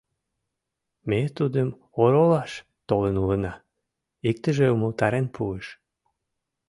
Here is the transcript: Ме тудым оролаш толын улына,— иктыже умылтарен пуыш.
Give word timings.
Ме 1.09 1.21
тудым 1.37 1.69
оролаш 2.01 2.51
толын 2.87 3.15
улына,— 3.23 3.53
иктыже 4.29 4.65
умылтарен 4.75 5.25
пуыш. 5.35 5.65